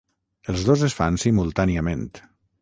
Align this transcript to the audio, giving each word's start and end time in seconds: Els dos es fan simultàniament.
Els 0.53 0.63
dos 0.69 0.83
es 0.87 0.95
fan 1.01 1.19
simultàniament. 1.25 2.09